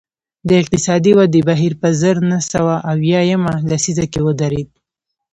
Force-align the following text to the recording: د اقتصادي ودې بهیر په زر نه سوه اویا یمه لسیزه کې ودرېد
د 0.47 0.49
اقتصادي 0.61 1.11
ودې 1.17 1.41
بهیر 1.49 1.73
په 1.81 1.89
زر 2.01 2.15
نه 2.31 2.39
سوه 2.51 2.75
اویا 2.91 3.21
یمه 3.31 3.53
لسیزه 3.69 4.05
کې 4.11 4.19
ودرېد 4.25 4.69